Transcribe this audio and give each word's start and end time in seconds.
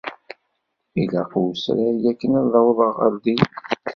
Ilaq 1.01 1.31
usrag 1.41 2.03
akken 2.11 2.31
ad 2.39 2.47
tawḍeḍ 2.51 2.79
ar 3.05 3.13
din. 3.23 3.43